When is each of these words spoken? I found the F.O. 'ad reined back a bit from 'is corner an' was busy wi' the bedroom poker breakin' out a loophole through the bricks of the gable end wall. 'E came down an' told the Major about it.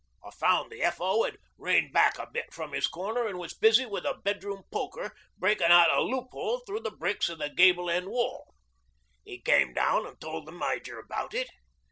I 0.25 0.31
found 0.31 0.71
the 0.71 0.81
F.O. 0.81 1.25
'ad 1.27 1.37
reined 1.59 1.93
back 1.93 2.17
a 2.17 2.25
bit 2.25 2.51
from 2.51 2.73
'is 2.73 2.87
corner 2.87 3.27
an' 3.27 3.37
was 3.37 3.53
busy 3.53 3.85
wi' 3.85 3.99
the 3.99 4.15
bedroom 4.23 4.63
poker 4.71 5.15
breakin' 5.37 5.71
out 5.71 5.95
a 5.95 6.01
loophole 6.01 6.61
through 6.65 6.79
the 6.79 6.89
bricks 6.89 7.29
of 7.29 7.37
the 7.37 7.49
gable 7.51 7.87
end 7.87 8.07
wall. 8.09 8.55
'E 9.27 9.37
came 9.41 9.75
down 9.75 10.07
an' 10.07 10.15
told 10.17 10.47
the 10.47 10.51
Major 10.53 10.97
about 10.97 11.35
it. 11.35 11.51